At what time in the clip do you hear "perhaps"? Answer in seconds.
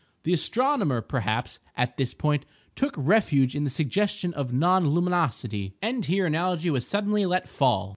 1.01-1.59